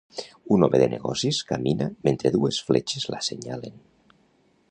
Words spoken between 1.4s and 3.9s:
camina mentre dues fletxes l'assenyalen